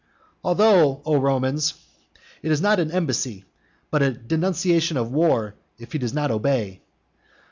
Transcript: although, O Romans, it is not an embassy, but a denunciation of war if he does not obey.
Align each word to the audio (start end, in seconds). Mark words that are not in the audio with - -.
although, 0.43 0.99
O 1.05 1.15
Romans, 1.19 1.75
it 2.41 2.51
is 2.51 2.59
not 2.59 2.79
an 2.79 2.89
embassy, 2.91 3.45
but 3.91 4.01
a 4.01 4.09
denunciation 4.11 4.97
of 4.97 5.11
war 5.11 5.53
if 5.77 5.91
he 5.91 5.99
does 5.99 6.11
not 6.11 6.31
obey. 6.31 6.81